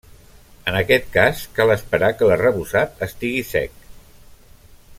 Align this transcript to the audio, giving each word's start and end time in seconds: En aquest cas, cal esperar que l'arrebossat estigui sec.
En 0.69 0.77
aquest 0.77 1.03
cas, 1.17 1.43
cal 1.59 1.73
esperar 1.75 2.09
que 2.21 2.31
l'arrebossat 2.31 3.05
estigui 3.09 3.45
sec. 3.51 3.77